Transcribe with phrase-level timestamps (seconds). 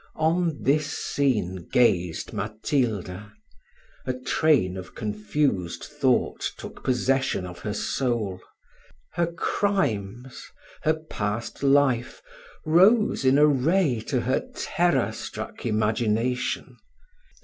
[0.15, 3.33] On this scene gazed Matilda
[4.03, 8.41] a train of confused thought took possession of her soul
[9.11, 10.43] her crimes,
[10.81, 12.23] her past life,
[12.65, 16.77] rose in array to her terror struck imagination.